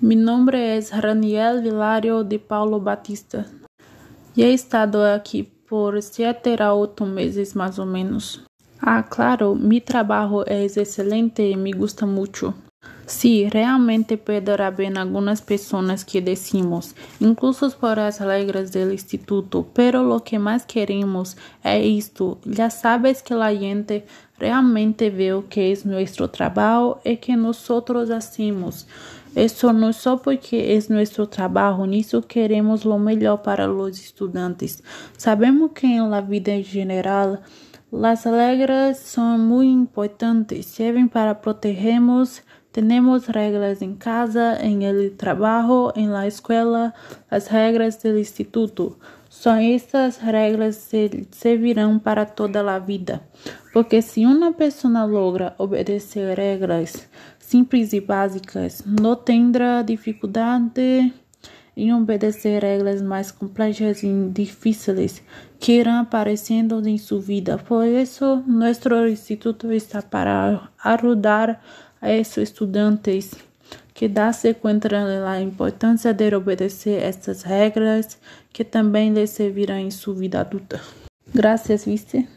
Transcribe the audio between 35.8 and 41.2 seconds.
em la vida em geral, as regras são muito importantes, servem